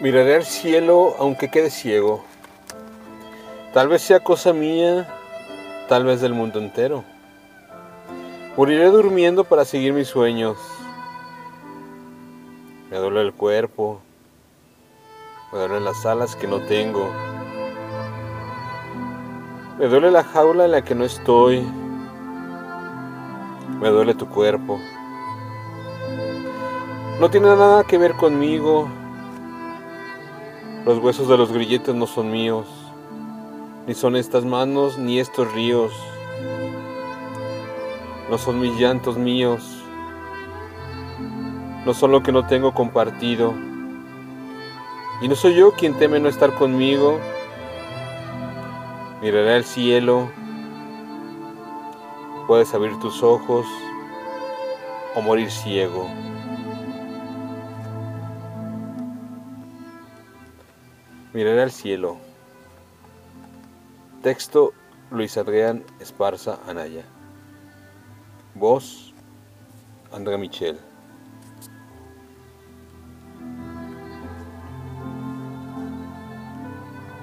Miraré 0.00 0.36
al 0.36 0.44
cielo 0.44 1.16
aunque 1.18 1.50
quede 1.50 1.70
ciego. 1.70 2.24
Tal 3.74 3.88
vez 3.88 4.00
sea 4.00 4.20
cosa 4.20 4.52
mía, 4.52 5.08
tal 5.88 6.04
vez 6.04 6.20
del 6.20 6.34
mundo 6.34 6.60
entero. 6.60 7.02
Moriré 8.56 8.90
durmiendo 8.90 9.42
para 9.42 9.64
seguir 9.64 9.92
mis 9.92 10.06
sueños. 10.06 10.56
Me 12.90 12.96
duele 12.98 13.22
el 13.22 13.32
cuerpo, 13.32 14.00
me 15.52 15.58
duelen 15.58 15.84
las 15.84 16.06
alas 16.06 16.36
que 16.36 16.46
no 16.46 16.60
tengo. 16.60 17.10
Me 19.80 19.86
duele 19.86 20.12
la 20.12 20.22
jaula 20.22 20.66
en 20.66 20.70
la 20.70 20.82
que 20.82 20.94
no 20.94 21.04
estoy. 21.04 21.66
Me 23.80 23.88
duele 23.88 24.14
tu 24.14 24.28
cuerpo. 24.28 24.78
No 27.18 27.28
tiene 27.30 27.48
nada 27.48 27.82
que 27.82 27.98
ver 27.98 28.14
conmigo. 28.14 28.88
Los 30.84 30.98
huesos 30.98 31.28
de 31.28 31.36
los 31.36 31.52
grilletes 31.52 31.94
no 31.94 32.06
son 32.06 32.30
míos, 32.30 32.66
ni 33.86 33.94
son 33.94 34.16
estas 34.16 34.44
manos 34.44 34.98
ni 34.98 35.18
estos 35.18 35.52
ríos. 35.52 35.92
No 38.30 38.38
son 38.38 38.60
mis 38.60 38.78
llantos 38.78 39.18
míos, 39.18 39.62
no 41.84 41.94
son 41.94 42.12
lo 42.12 42.22
que 42.22 42.32
no 42.32 42.46
tengo 42.46 42.74
compartido. 42.74 43.54
Y 45.20 45.28
no 45.28 45.34
soy 45.34 45.54
yo 45.54 45.72
quien 45.72 45.94
teme 45.98 46.20
no 46.20 46.28
estar 46.28 46.54
conmigo. 46.54 47.18
Miraré 49.20 49.54
al 49.54 49.64
cielo, 49.64 50.28
puedes 52.46 52.72
abrir 52.72 52.98
tus 53.00 53.22
ojos 53.22 53.66
o 55.14 55.20
morir 55.20 55.50
ciego. 55.50 56.27
Miraré 61.34 61.60
al 61.60 61.70
cielo. 61.70 62.16
Texto 64.22 64.72
Luis 65.10 65.36
Adrián 65.36 65.84
Esparza 66.00 66.58
Anaya. 66.66 67.04
Voz 68.54 69.12
Andrea 70.10 70.38
Michel. 70.38 70.78